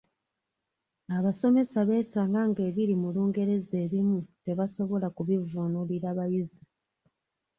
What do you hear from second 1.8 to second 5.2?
beesanga nga ebiri mu Lungereza ebimu tebasobola